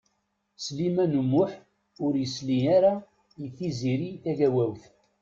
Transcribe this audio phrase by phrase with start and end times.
[0.63, 1.51] Sliman U Muḥ
[2.05, 2.93] ur yesli ara
[3.43, 4.83] i Tiziri Tagawawt.